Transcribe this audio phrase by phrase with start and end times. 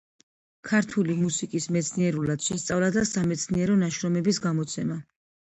[0.69, 5.01] ქართული მუსიკის მეცნიერულად შესწავლა და სამეცნიერო ნაშრომების გამოცემა.